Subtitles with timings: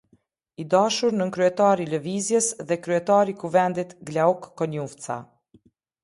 [0.61, 5.19] I dashur nënkryetar i Lëvizjes dhe kryetar i Kuvendit, Glauk Konjufca.